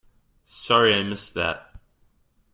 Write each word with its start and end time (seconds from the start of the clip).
Sorry, 0.45 0.95
I 0.95 1.03
missed 1.03 1.35
that. 1.35 1.75